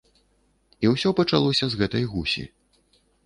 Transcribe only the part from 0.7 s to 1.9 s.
І ўсё пачалося з